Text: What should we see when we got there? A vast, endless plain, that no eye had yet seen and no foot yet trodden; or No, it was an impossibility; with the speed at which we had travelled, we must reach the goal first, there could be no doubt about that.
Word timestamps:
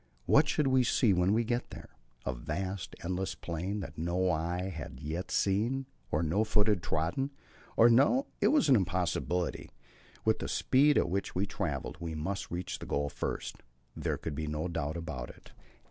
What 0.25 0.49
should 0.49 0.65
we 0.65 0.83
see 0.83 1.13
when 1.13 1.31
we 1.31 1.43
got 1.43 1.69
there? 1.69 1.89
A 2.25 2.33
vast, 2.33 2.95
endless 3.03 3.35
plain, 3.35 3.81
that 3.81 3.99
no 3.99 4.31
eye 4.31 4.69
had 4.75 4.99
yet 4.99 5.29
seen 5.29 5.85
and 6.11 6.27
no 6.27 6.43
foot 6.43 6.67
yet 6.67 6.81
trodden; 6.81 7.29
or 7.77 7.87
No, 7.87 8.25
it 8.41 8.47
was 8.47 8.67
an 8.67 8.75
impossibility; 8.75 9.69
with 10.25 10.39
the 10.39 10.47
speed 10.47 10.97
at 10.97 11.07
which 11.11 11.35
we 11.35 11.43
had 11.43 11.51
travelled, 11.51 11.97
we 11.99 12.15
must 12.15 12.49
reach 12.49 12.79
the 12.79 12.87
goal 12.87 13.09
first, 13.09 13.57
there 13.95 14.17
could 14.17 14.33
be 14.33 14.47
no 14.47 14.67
doubt 14.67 14.97
about 14.97 15.27
that. 15.27 15.51